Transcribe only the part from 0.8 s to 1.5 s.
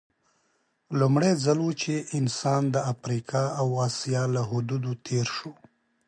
لومړی